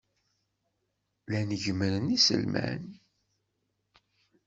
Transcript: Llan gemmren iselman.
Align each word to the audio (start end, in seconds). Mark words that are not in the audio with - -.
Llan 1.23 1.51
gemmren 1.63 2.07
iselman. 2.17 2.83